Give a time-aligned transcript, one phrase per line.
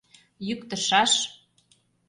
[0.47, 1.13] Йӱктышаш.